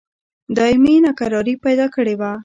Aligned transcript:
دایمي 0.55 0.95
ناکراري 1.05 1.55
پیدا 1.65 1.85
کړې 1.95 2.15
وه. 2.19 2.31